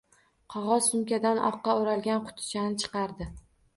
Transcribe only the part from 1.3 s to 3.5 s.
oqqa o`ralgan qutichani chiqardi